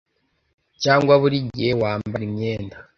cyangwa 0.83 1.13
burigihe 1.21 1.71
wambara 1.81 2.23
imyenda, 2.29 2.75